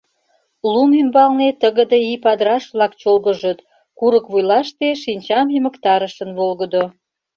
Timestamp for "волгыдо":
6.37-6.83